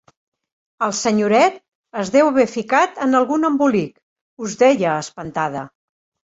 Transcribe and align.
El 0.85 0.93
senyoret 0.99 1.59
es 2.03 2.11
deu 2.15 2.29
haver 2.29 2.45
ficat 2.53 2.97
en 3.07 3.19
algun 3.19 3.49
embolic 3.51 3.93
–us 4.01 4.57
deia, 4.63 4.97
espantada–. 5.05 5.65